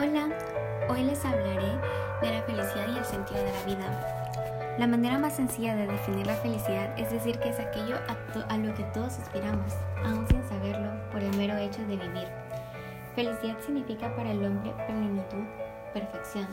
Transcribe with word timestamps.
Hola, 0.00 0.28
hoy 0.88 1.02
les 1.02 1.24
hablaré 1.24 1.76
de 2.22 2.30
la 2.30 2.42
felicidad 2.42 2.86
y 2.94 2.98
el 2.98 3.04
sentido 3.04 3.40
de 3.42 3.50
la 3.50 3.64
vida. 3.64 4.76
La 4.78 4.86
manera 4.86 5.18
más 5.18 5.34
sencilla 5.34 5.74
de 5.74 5.88
definir 5.88 6.24
la 6.24 6.36
felicidad 6.36 6.96
es 6.96 7.10
decir 7.10 7.36
que 7.40 7.48
es 7.48 7.58
aquello 7.58 7.96
a, 8.06 8.56
lo 8.58 8.72
que 8.76 8.84
todos 8.94 9.18
aspiramos, 9.18 9.72
aún 10.04 10.24
sin 10.28 10.40
saberlo, 10.44 10.88
por 11.10 11.20
el 11.20 11.36
mero 11.36 11.56
hecho 11.56 11.80
de 11.80 11.96
vivir. 11.96 12.28
Felicidad 13.16 13.58
significa 13.66 14.14
para 14.14 14.30
el 14.30 14.44
hombre 14.44 14.72
plenitud, 14.86 15.44
perfección. 15.92 16.46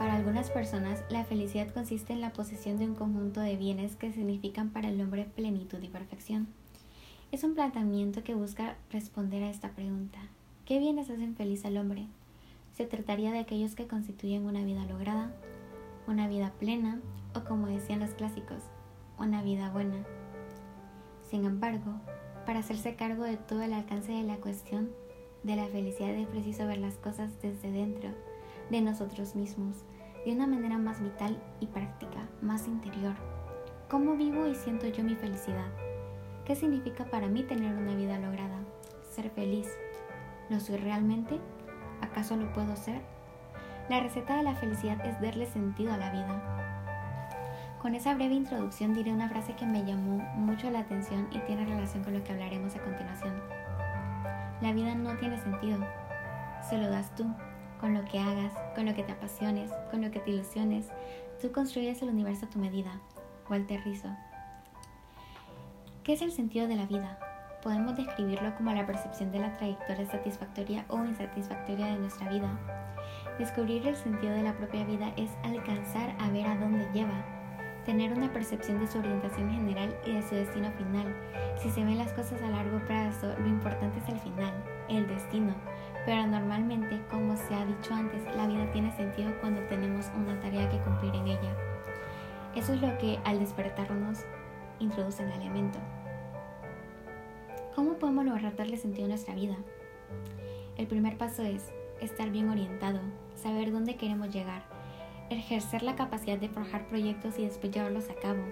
Para 0.00 0.14
algunas 0.14 0.50
personas, 0.50 1.04
la 1.08 1.22
felicidad 1.22 1.72
consiste 1.72 2.12
en 2.12 2.20
la 2.20 2.32
posesión 2.32 2.78
de 2.78 2.86
un 2.86 2.96
conjunto 2.96 3.38
de 3.38 3.56
bienes 3.56 3.94
que 3.94 4.12
significan 4.12 4.70
para 4.70 4.88
el 4.88 5.00
hombre 5.00 5.28
plenitud 5.36 5.80
y 5.80 5.88
perfección. 5.88 6.48
Es 7.30 7.44
un 7.44 7.54
planteamiento 7.54 8.24
que 8.24 8.34
busca 8.34 8.74
responder 8.90 9.44
a 9.44 9.50
esta 9.50 9.68
pregunta. 9.68 10.18
¿Qué 10.64 10.80
bienes 10.80 11.10
hacen 11.10 11.36
feliz 11.36 11.64
al 11.64 11.76
hombre? 11.76 12.08
Se 12.72 12.86
trataría 12.86 13.32
de 13.32 13.38
aquellos 13.38 13.74
que 13.74 13.86
constituyen 13.86 14.46
una 14.46 14.64
vida 14.64 14.84
lograda, 14.86 15.34
una 16.06 16.26
vida 16.26 16.52
plena 16.58 17.00
o 17.34 17.44
como 17.44 17.66
decían 17.66 18.00
los 18.00 18.10
clásicos, 18.10 18.62
una 19.18 19.42
vida 19.42 19.70
buena. 19.70 20.04
Sin 21.28 21.44
embargo, 21.44 22.00
para 22.46 22.60
hacerse 22.60 22.96
cargo 22.96 23.24
de 23.24 23.36
todo 23.36 23.62
el 23.62 23.72
alcance 23.72 24.12
de 24.12 24.22
la 24.22 24.36
cuestión 24.36 24.90
de 25.42 25.56
la 25.56 25.66
felicidad 25.66 26.10
es 26.10 26.26
preciso 26.28 26.66
ver 26.66 26.78
las 26.78 26.94
cosas 26.94 27.30
desde 27.42 27.70
dentro 27.70 28.10
de 28.70 28.80
nosotros 28.80 29.36
mismos, 29.36 29.84
de 30.24 30.32
una 30.32 30.46
manera 30.46 30.78
más 30.78 31.02
vital 31.02 31.36
y 31.60 31.66
práctica, 31.66 32.28
más 32.40 32.68
interior. 32.68 33.14
¿Cómo 33.90 34.16
vivo 34.16 34.46
y 34.46 34.54
siento 34.54 34.86
yo 34.88 35.04
mi 35.04 35.14
felicidad? 35.14 35.68
¿Qué 36.46 36.56
significa 36.56 37.04
para 37.04 37.28
mí 37.28 37.42
tener 37.42 37.76
una 37.76 37.94
vida 37.94 38.18
lograda? 38.18 38.58
Ser 39.10 39.30
feliz. 39.30 39.68
¿Lo 40.48 40.58
soy 40.58 40.76
realmente? 40.78 41.38
¿Acaso 42.02 42.36
lo 42.36 42.52
puedo 42.52 42.76
ser? 42.76 43.00
La 43.88 44.00
receta 44.00 44.36
de 44.36 44.42
la 44.42 44.54
felicidad 44.54 45.04
es 45.06 45.20
darle 45.20 45.46
sentido 45.46 45.92
a 45.94 45.96
la 45.96 46.10
vida. 46.10 46.62
Con 47.80 47.94
esa 47.94 48.14
breve 48.14 48.34
introducción 48.34 48.94
diré 48.94 49.12
una 49.12 49.28
frase 49.28 49.54
que 49.54 49.66
me 49.66 49.84
llamó 49.84 50.18
mucho 50.36 50.70
la 50.70 50.80
atención 50.80 51.28
y 51.32 51.38
tiene 51.40 51.64
relación 51.64 52.04
con 52.04 52.14
lo 52.14 52.22
que 52.22 52.32
hablaremos 52.32 52.76
a 52.76 52.80
continuación. 52.80 53.42
La 54.60 54.72
vida 54.72 54.94
no 54.94 55.16
tiene 55.16 55.36
sentido. 55.38 55.78
Se 56.68 56.78
lo 56.78 56.88
das 56.88 57.12
tú, 57.16 57.26
con 57.80 57.94
lo 57.94 58.04
que 58.04 58.20
hagas, 58.20 58.52
con 58.76 58.86
lo 58.86 58.94
que 58.94 59.02
te 59.02 59.12
apasiones, 59.12 59.72
con 59.90 60.02
lo 60.02 60.12
que 60.12 60.20
te 60.20 60.30
ilusiones. 60.30 60.86
Tú 61.40 61.50
construyes 61.50 62.02
el 62.02 62.10
universo 62.10 62.46
a 62.46 62.50
tu 62.50 62.60
medida. 62.60 63.00
Walter 63.50 63.82
Rizzo. 63.84 64.08
¿Qué 66.04 66.12
es 66.12 66.22
el 66.22 66.30
sentido 66.30 66.68
de 66.68 66.76
la 66.76 66.86
vida? 66.86 67.18
Podemos 67.62 67.96
describirlo 67.96 68.54
como 68.56 68.72
la 68.72 68.84
percepción 68.84 69.30
de 69.30 69.38
la 69.38 69.56
trayectoria 69.56 70.06
satisfactoria 70.06 70.84
o 70.88 70.98
insatisfactoria 71.04 71.86
de 71.86 71.98
nuestra 71.98 72.28
vida. 72.28 72.50
Descubrir 73.38 73.86
el 73.86 73.96
sentido 73.96 74.34
de 74.34 74.42
la 74.42 74.52
propia 74.54 74.84
vida 74.84 75.12
es 75.16 75.30
alcanzar 75.44 76.14
a 76.18 76.28
ver 76.30 76.46
a 76.46 76.56
dónde 76.56 76.88
lleva, 76.92 77.24
tener 77.86 78.12
una 78.12 78.32
percepción 78.32 78.80
de 78.80 78.86
su 78.86 78.98
orientación 78.98 79.50
general 79.50 79.94
y 80.04 80.12
de 80.12 80.22
su 80.22 80.34
destino 80.34 80.70
final. 80.72 81.14
Si 81.60 81.70
se 81.70 81.84
ven 81.84 81.98
las 81.98 82.12
cosas 82.12 82.42
a 82.42 82.50
largo 82.50 82.78
plazo, 82.86 83.34
lo 83.38 83.46
importante 83.46 83.98
es 84.00 84.08
el 84.08 84.18
final, 84.20 84.52
el 84.88 85.06
destino, 85.06 85.54
pero 86.04 86.26
normalmente, 86.26 87.00
como 87.10 87.36
se 87.36 87.54
ha 87.54 87.64
dicho 87.64 87.94
antes, 87.94 88.22
la 88.36 88.46
vida 88.46 88.70
tiene 88.72 88.94
sentido 88.96 89.32
cuando 89.40 89.60
tenemos 89.62 90.10
una 90.16 90.38
tarea 90.40 90.68
que 90.68 90.78
cumplir 90.78 91.14
en 91.14 91.28
ella. 91.28 91.56
Eso 92.54 92.74
es 92.74 92.82
lo 92.82 92.98
que 92.98 93.18
al 93.24 93.38
despertarnos 93.38 94.24
introduce 94.78 95.22
en 95.22 95.30
el 95.30 95.40
elemento. 95.42 95.78
¿Cómo 97.74 97.94
podemos 97.94 98.26
lograr 98.26 98.54
darle 98.54 98.76
sentido 98.76 99.06
a 99.06 99.08
nuestra 99.08 99.34
vida? 99.34 99.56
El 100.76 100.86
primer 100.86 101.16
paso 101.16 101.42
es 101.42 101.72
estar 102.02 102.28
bien 102.28 102.50
orientado, 102.50 103.00
saber 103.34 103.72
dónde 103.72 103.96
queremos 103.96 104.28
llegar, 104.28 104.62
ejercer 105.30 105.82
la 105.82 105.96
capacidad 105.96 106.36
de 106.36 106.50
forjar 106.50 106.86
proyectos 106.86 107.38
y 107.38 107.44
después 107.44 107.74
a 107.74 108.14
cabo. 108.20 108.42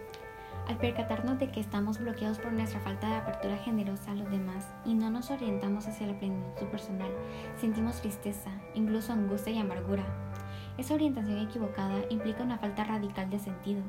Al 0.66 0.78
percatarnos 0.78 1.38
de 1.38 1.50
que 1.50 1.60
estamos 1.60 1.98
bloqueados 1.98 2.38
por 2.38 2.52
nuestra 2.52 2.80
falta 2.80 3.08
de 3.08 3.14
apertura 3.16 3.58
generosa 3.58 4.12
a 4.12 4.14
los 4.14 4.30
demás 4.30 4.66
y 4.86 4.94
no 4.94 5.10
nos 5.10 5.30
orientamos 5.30 5.86
hacia 5.86 6.06
la 6.06 6.18
plenitud 6.18 6.66
personal, 6.68 7.10
sentimos 7.60 8.00
tristeza, 8.00 8.50
incluso 8.74 9.12
angustia 9.12 9.52
y 9.52 9.58
amargura. 9.58 10.04
Esa 10.78 10.94
orientación 10.94 11.40
equivocada 11.40 12.00
implica 12.08 12.42
una 12.42 12.56
falta 12.56 12.84
radical 12.84 13.28
de 13.28 13.38
sentido. 13.38 13.82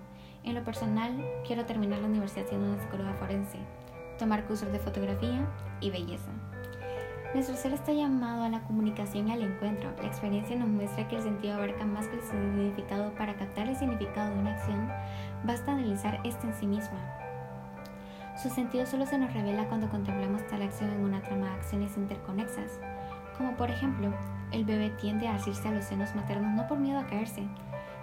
En 0.44 0.56
lo 0.56 0.63
personal, 0.66 1.23
quiero 1.47 1.66
terminar 1.66 2.00
la 2.00 2.07
universidad 2.07 2.47
siendo 2.50 2.67
una 2.67 2.81
psicóloga 2.81 3.13
forense 3.13 3.59
tomar 4.21 4.45
cursos 4.45 4.71
de 4.71 4.77
fotografía 4.77 5.43
y 5.79 5.89
belleza. 5.89 6.29
Nuestro 7.33 7.55
ser 7.55 7.73
está 7.73 7.91
llamado 7.91 8.43
a 8.43 8.49
la 8.49 8.61
comunicación 8.61 9.27
y 9.27 9.31
al 9.31 9.41
encuentro. 9.41 9.89
La 9.99 10.07
experiencia 10.07 10.55
nos 10.55 10.67
muestra 10.67 11.07
que 11.07 11.15
el 11.15 11.23
sentido 11.23 11.55
abarca 11.55 11.85
más 11.85 12.07
que 12.07 12.17
el 12.17 12.21
significado. 12.21 13.11
Para 13.15 13.33
captar 13.33 13.67
el 13.67 13.75
significado 13.75 14.31
de 14.31 14.39
una 14.39 14.53
acción, 14.53 14.87
basta 15.43 15.71
analizar 15.71 16.19
esta 16.23 16.45
en 16.45 16.53
sí 16.53 16.67
misma. 16.67 16.99
Su 18.39 18.49
sentido 18.49 18.85
solo 18.85 19.07
se 19.07 19.17
nos 19.17 19.33
revela 19.33 19.67
cuando 19.69 19.89
contemplamos 19.89 20.45
tal 20.47 20.61
acción 20.61 20.91
en 20.91 21.03
una 21.03 21.23
trama 21.23 21.47
de 21.47 21.55
acciones 21.55 21.97
interconexas, 21.97 22.79
como 23.39 23.57
por 23.57 23.71
ejemplo, 23.71 24.13
el 24.51 24.65
bebé 24.65 24.91
tiende 25.01 25.27
a 25.27 25.35
asirse 25.35 25.67
a 25.67 25.71
los 25.71 25.85
senos 25.85 26.13
maternos 26.13 26.53
no 26.53 26.67
por 26.67 26.77
miedo 26.77 26.99
a 26.99 27.07
caerse, 27.07 27.47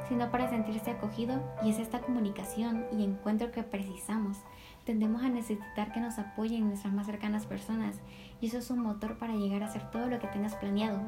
sino 0.08 0.30
para 0.30 0.48
sentirse 0.48 0.90
acogido 0.90 1.40
y 1.62 1.70
es 1.70 1.78
esta 1.78 2.00
comunicación 2.00 2.86
y 2.92 3.04
encuentro 3.04 3.52
que 3.52 3.62
precisamos. 3.62 4.38
Tendemos 4.84 5.22
a 5.22 5.28
necesitar 5.28 5.92
que 5.92 6.00
nos 6.00 6.18
apoyen 6.18 6.66
nuestras 6.66 6.94
más 6.94 7.06
cercanas 7.06 7.46
personas 7.46 8.00
y 8.40 8.46
eso 8.46 8.58
es 8.58 8.70
un 8.70 8.80
motor 8.80 9.18
para 9.18 9.34
llegar 9.34 9.62
a 9.62 9.66
hacer 9.66 9.90
todo 9.90 10.08
lo 10.08 10.18
que 10.18 10.28
tengas 10.28 10.54
planeado. 10.56 11.00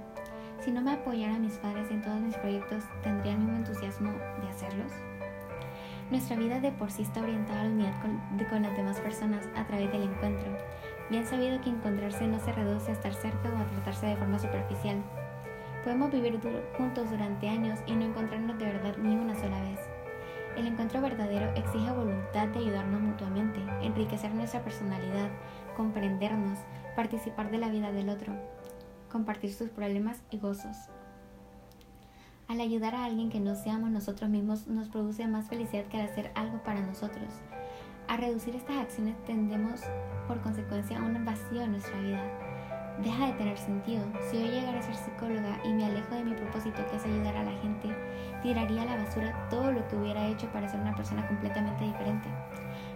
Si 0.61 0.71
no 0.71 0.83
me 0.83 0.93
apoyaran 0.93 1.41
mis 1.41 1.57
padres 1.59 1.91
en 1.91 2.03
todos 2.03 2.21
mis 2.21 2.37
proyectos, 2.37 2.85
¿tendría 3.03 3.33
el 3.33 3.39
mismo 3.39 3.57
entusiasmo 3.57 4.13
de 4.13 4.49
hacerlos? 4.49 4.93
Nuestra 6.11 6.37
vida 6.37 6.61
de 6.61 6.73
por 6.73 6.91
sí 6.91 7.03
está 7.03 7.23
orientada 7.23 7.61
a 7.61 7.65
la 7.65 7.71
unidad 7.71 8.03
con, 8.03 8.21
con 8.49 8.63
las 8.63 8.77
demás 8.77 9.01
personas 9.01 9.49
a 9.57 9.65
través 9.67 9.91
del 9.93 10.03
encuentro. 10.03 10.59
Bien 11.09 11.25
sabido 11.25 11.61
que 11.61 11.71
encontrarse 11.71 12.27
no 12.27 12.39
se 12.41 12.53
reduce 12.53 12.91
a 12.91 12.95
estar 12.95 13.15
cerca 13.15 13.49
o 13.49 13.57
a 13.57 13.67
tratarse 13.67 14.07
de 14.07 14.17
forma 14.17 14.39
superficial. 14.39 15.03
Podemos 15.85 16.11
vivir 16.11 16.39
juntos 16.77 17.11
durante 17.11 17.49
años 17.49 17.79
y 17.87 17.93
no 17.93 18.05
encontrarnos 18.05 18.59
de 18.59 18.67
verdad 18.67 18.97
ni 18.99 19.17
una 19.17 19.35
sola 19.35 19.63
vez. 19.63 19.79
El 20.57 20.67
encuentro 20.67 21.01
verdadero 21.01 21.51
exige 21.55 21.91
voluntad 21.91 22.49
de 22.49 22.59
ayudarnos 22.59 23.01
mutuamente, 23.01 23.61
enriquecer 23.81 24.35
nuestra 24.35 24.63
personalidad, 24.63 25.31
comprendernos, 25.79 26.59
participar 26.95 27.51
de 27.51 27.57
la 27.57 27.71
vida 27.71 27.93
del 27.93 28.11
otro, 28.11 28.35
compartir 29.11 29.55
sus 29.55 29.71
problemas 29.71 30.21
y 30.31 30.39
gozos. 30.39 30.77
Al 32.47 32.61
ayudar 32.61 32.95
a 32.95 33.05
alguien 33.07 33.31
que 33.31 33.41
no 33.41 33.55
seamos 33.55 33.91
nosotros 33.91 34.29
mismos 34.29 34.67
nos 34.67 34.89
produce 34.89 35.27
más 35.29 35.49
felicidad 35.49 35.85
que 35.85 35.99
al 35.99 36.11
hacer 36.11 36.31
algo 36.35 36.63
para 36.63 36.83
nosotros. 36.83 37.33
A 38.07 38.19
reducir 38.19 38.55
estas 38.55 38.77
acciones 38.77 39.17
tendemos 39.25 39.81
por 40.27 40.43
consecuencia 40.43 40.99
a 40.99 41.05
un 41.05 41.25
vacío 41.25 41.63
en 41.63 41.73
nuestra 41.73 41.99
vida 42.01 42.60
deja 43.03 43.27
de 43.27 43.33
tener 43.35 43.59
sentido. 43.59 44.03
Si 44.31 44.37
hoy 44.37 44.49
llegara 44.49 44.79
a 44.79 44.83
ser 44.83 44.95
psicóloga 44.95 45.59
y 45.65 45.73
me 45.73 45.85
alejo 45.85 46.15
de 46.15 46.25
mi 46.25 46.35
propósito 46.35 46.87
que 46.89 46.97
es 46.97 47.05
ayudar 47.05 47.37
a 47.37 47.45
la 47.45 47.53
gente, 47.53 47.89
tiraría 48.43 48.83
a 48.83 48.87
la 48.87 48.97
basura 48.97 49.49
todo 49.49 49.73
lo 49.73 49.87
que 49.89 49.97
hubiera 49.97 50.27
hecho 50.27 50.47
para 50.49 50.69
ser 50.69 50.81
una 50.81 50.95
persona 50.95 51.27
completamente 51.27 51.85
diferente. 51.85 52.29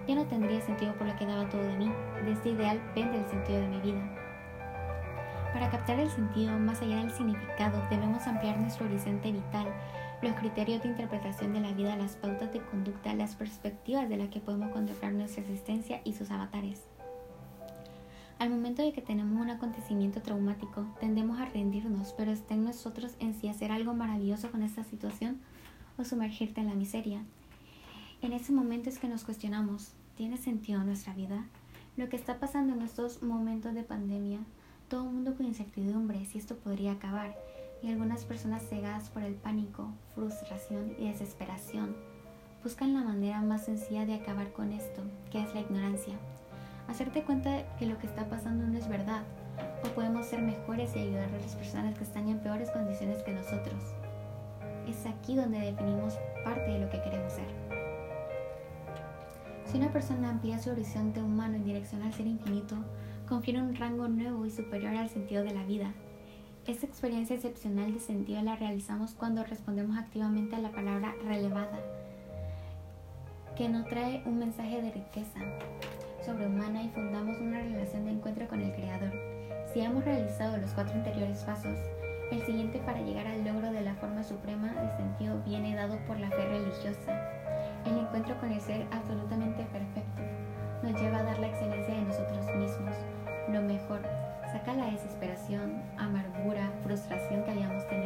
Ya 0.06 0.14
no 0.14 0.26
tendría 0.26 0.60
sentido 0.60 0.94
por 0.94 1.06
lo 1.06 1.16
que 1.16 1.26
daba 1.26 1.48
todo 1.48 1.62
de 1.62 1.76
mí. 1.76 1.93
De 2.25 2.32
este 2.32 2.50
ideal 2.50 2.81
pende 2.94 3.19
el 3.19 3.26
sentido 3.26 3.60
de 3.60 3.69
mi 3.69 3.81
vida. 3.81 4.03
Para 5.53 5.70
captar 5.70 6.00
el 6.00 6.10
sentido 6.10 6.59
más 6.59 6.82
allá 6.82 6.97
del 6.97 7.12
significado, 7.12 7.81
debemos 7.88 8.26
ampliar 8.26 8.59
nuestro 8.59 8.87
horizonte 8.87 9.31
vital, 9.31 9.69
los 10.20 10.34
criterios 10.34 10.82
de 10.82 10.88
interpretación 10.88 11.53
de 11.53 11.60
la 11.60 11.72
vida, 11.72 11.97
las 11.97 12.16
pautas 12.16 12.53
de 12.53 12.60
conducta, 12.60 13.14
las 13.14 13.37
perspectivas 13.37 14.09
de 14.09 14.16
las 14.16 14.28
que 14.28 14.41
podemos 14.41 14.72
contemplar 14.72 15.12
nuestra 15.12 15.43
existencia 15.43 16.00
y 16.03 16.14
sus 16.14 16.31
avatares. 16.31 16.82
Al 18.44 18.50
momento 18.50 18.82
de 18.82 18.93
que 18.93 19.00
tenemos 19.00 19.41
un 19.41 19.49
acontecimiento 19.49 20.21
traumático, 20.21 20.84
tendemos 21.00 21.41
a 21.41 21.47
rendirnos, 21.47 22.12
pero 22.12 22.31
está 22.31 22.55
nosotros 22.55 23.14
en 23.19 23.32
sí 23.32 23.49
hacer 23.49 23.73
algo 23.73 23.94
maravilloso 23.94 24.50
con 24.50 24.62
esta 24.62 24.85
situación 24.85 25.41
o 25.96 26.05
sumergirte 26.05 26.61
en 26.61 26.67
la 26.67 26.75
miseria. 26.75 27.23
En 28.20 28.35
ese 28.35 28.52
momento 28.52 28.91
es 28.91 28.99
que 28.99 29.08
nos 29.08 29.25
cuestionamos, 29.25 29.93
¿tiene 30.14 30.37
sentido 30.37 30.85
nuestra 30.85 31.14
vida? 31.14 31.46
Lo 31.96 32.11
que 32.11 32.17
está 32.17 32.38
pasando 32.38 32.75
en 32.75 32.82
estos 32.82 33.23
momentos 33.23 33.73
de 33.73 33.82
pandemia, 33.82 34.41
todo 34.91 35.05
el 35.05 35.14
mundo 35.14 35.35
con 35.35 35.46
incertidumbre 35.46 36.26
si 36.26 36.37
esto 36.37 36.58
podría 36.58 36.93
acabar, 36.93 37.35
y 37.82 37.88
algunas 37.88 38.26
personas 38.26 38.69
cegadas 38.69 39.08
por 39.08 39.23
el 39.23 39.37
pánico, 39.37 39.88
frustración 40.14 40.93
y 40.99 41.08
desesperación, 41.08 41.96
buscan 42.62 42.93
la 42.93 43.05
manera 43.05 43.41
más 43.41 43.64
sencilla 43.64 44.05
de 44.05 44.17
acabar 44.17 44.52
con 44.52 44.70
esto, 44.70 45.00
que 45.31 45.43
es 45.43 45.55
la 45.55 45.62
ignorancia 45.62 46.19
hacerte 46.88 47.22
cuenta 47.22 47.64
que 47.78 47.86
lo 47.86 47.98
que 47.98 48.06
está 48.06 48.28
pasando 48.28 48.66
no 48.66 48.78
es 48.78 48.88
verdad, 48.88 49.22
o 49.84 49.88
podemos 49.94 50.26
ser 50.26 50.42
mejores 50.42 50.94
y 50.96 51.00
ayudar 51.00 51.28
a 51.28 51.38
las 51.38 51.54
personas 51.54 51.96
que 51.96 52.04
están 52.04 52.28
en 52.28 52.38
peores 52.38 52.70
condiciones 52.70 53.22
que 53.22 53.32
nosotros. 53.32 53.94
Es 54.88 55.06
aquí 55.06 55.34
donde 55.34 55.60
definimos 55.60 56.19
parte 56.44 56.70
de 56.70 56.81
lo 56.81 56.90
que 56.90 57.00
queremos 57.02 57.32
ser. 57.32 57.46
Si 59.66 59.78
una 59.78 59.92
persona 59.92 60.31
amplía 60.31 60.58
su 60.58 60.70
horizonte 60.70 61.22
humano 61.22 61.56
en 61.56 61.64
dirección 61.64 62.02
al 62.02 62.12
ser 62.12 62.26
infinito, 62.26 62.76
confiere 63.28 63.60
un 63.60 63.75
rango 63.75 64.08
nuevo 64.08 64.44
y 64.46 64.50
superior 64.50 64.94
al 64.94 65.08
sentido 65.08 65.42
de 65.42 65.54
la 65.54 65.64
vida. 65.64 65.92
Esta 66.66 66.86
experiencia 66.86 67.36
excepcional 67.36 67.92
de 67.92 68.00
sentido 68.00 68.42
la 68.42 68.56
realizamos 68.56 69.14
cuando 69.14 69.44
respondemos 69.44 69.98
activamente 69.98 70.56
a 70.56 70.60
la 70.60 70.70
palabra 70.70 71.14
relevada, 71.25 71.78
que 73.56 73.69
nos 73.69 73.86
trae 73.86 74.22
un 74.26 74.38
mensaje 74.38 74.81
de 74.81 74.90
riqueza 74.90 75.40
sobrehumana 76.25 76.82
y 76.82 76.88
fundamos 76.88 77.38
una 77.38 77.61
relación 77.61 78.05
de 78.05 78.12
encuentro 78.12 78.49
con 78.49 78.61
el 78.61 78.73
Creador. 78.73 79.12
Si 79.73 79.81
hemos 79.81 80.05
realizado 80.05 80.56
los 80.56 80.71
cuatro 80.71 80.94
anteriores 80.94 81.44
pasos, 81.44 81.79
el 82.31 82.43
siguiente 82.43 82.79
para 82.79 83.00
llegar 83.00 83.26
al 83.26 83.44
logro 83.44 83.71
de 83.71 83.82
la 83.82 83.94
forma 83.94 84.23
suprema 84.23 84.69
de 84.69 84.97
sentido 84.97 85.43
viene 85.44 85.76
dado 85.76 85.99
por 86.06 86.19
la 86.19 86.31
fe 86.31 86.47
religiosa. 86.47 87.31
El 87.85 87.99
encuentro 87.99 88.38
con 88.41 88.50
el 88.50 88.61
ser 88.61 88.87
absolutamente 88.91 89.65
perfecto 89.65 90.23
nos 90.82 91.00
lleva 91.00 91.19
a 91.19 91.23
dar 91.25 91.38
la 91.38 91.49
excelencia 91.49 91.94
de 91.94 92.03
nosotros 92.03 92.47
mismos, 92.56 92.97
lo 93.49 93.61
mejor, 93.62 94.00
saca 94.53 94.75
la 94.75 94.87
desesperación, 94.87 95.82
amargura, 95.97 96.70
frustración 96.82 97.43
que 97.44 97.50
hayamos 97.50 97.87
tenido 97.88 98.04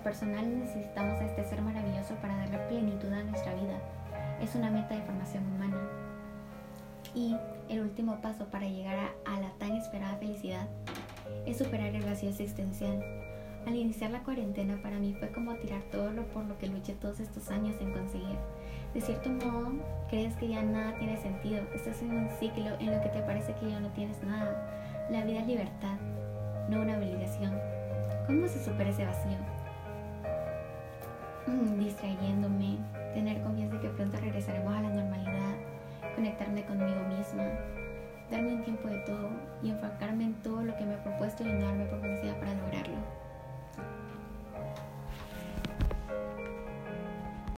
lo 0.00 0.04
personal 0.04 0.58
necesitamos 0.58 1.20
a 1.20 1.26
este 1.26 1.44
ser 1.44 1.60
maravilloso 1.60 2.14
para 2.22 2.34
darle 2.34 2.56
plenitud 2.68 3.12
a 3.12 3.22
nuestra 3.22 3.52
vida. 3.52 3.78
Es 4.40 4.54
una 4.54 4.70
meta 4.70 4.94
de 4.94 5.02
formación 5.02 5.44
humana. 5.46 5.76
Y 7.14 7.36
el 7.68 7.80
último 7.80 8.18
paso 8.22 8.46
para 8.46 8.66
llegar 8.66 8.96
a, 9.26 9.40
la 9.40 9.50
tan 9.58 9.76
esperada 9.76 10.16
felicidad 10.16 10.66
es 11.44 11.58
superar 11.58 11.94
el 11.94 12.02
vacío 12.02 12.30
existencial. 12.30 13.04
Al 13.66 13.74
iniciar 13.76 14.10
la 14.10 14.22
cuarentena 14.22 14.80
para 14.82 14.98
mí 14.98 15.14
fue 15.18 15.30
como 15.32 15.54
tirar 15.56 15.82
todo 15.92 16.10
lo 16.12 16.26
por 16.28 16.46
lo 16.46 16.56
que 16.56 16.68
luché 16.68 16.94
todos 16.94 17.20
estos 17.20 17.50
años 17.50 17.76
en 17.82 17.92
conseguir 17.92 18.38
de 18.94 19.00
cierto 19.02 19.28
modo, 19.28 19.72
crees 20.08 20.34
que 20.36 20.48
ya 20.48 20.62
nada 20.62 20.96
tiene 20.98 21.16
sentido. 21.18 21.62
Estás 21.74 22.02
en 22.02 22.10
un 22.10 22.28
ciclo 22.40 22.70
en 22.80 22.90
lo 22.90 23.00
que 23.02 23.08
te 23.10 23.20
parece 23.20 23.54
que 23.54 23.70
ya 23.70 23.78
no 23.78 23.88
tienes 23.90 24.20
nada. 24.24 25.06
La 25.10 25.24
vida 25.24 25.40
es 25.40 25.46
libertad, 25.46 25.96
no 26.70 26.80
una 26.80 26.96
obligación. 26.96 27.52
¿Cómo 28.26 28.48
se 28.48 28.64
supera 28.64 28.90
ese 28.90 29.04
vacío? 29.04 29.59
distrayéndome, 31.78 32.78
tener 33.14 33.42
confianza 33.42 33.76
de 33.76 33.82
que 33.82 33.88
pronto 33.88 34.16
regresaremos 34.18 34.74
a 34.74 34.82
la 34.82 34.90
normalidad, 34.90 35.56
conectarme 36.14 36.64
conmigo 36.64 37.00
misma, 37.08 37.44
darme 38.30 38.54
un 38.54 38.62
tiempo 38.62 38.88
de 38.88 38.98
todo 39.00 39.28
y 39.62 39.70
enfocarme 39.70 40.24
en 40.24 40.34
todo 40.42 40.62
lo 40.62 40.76
que 40.76 40.84
me 40.84 40.94
he 40.94 40.98
propuesto 40.98 41.42
y 41.42 41.52
no 41.52 41.66
darme 41.66 41.84
por 41.86 42.00
para 42.00 42.54
lograrlo. 42.54 42.96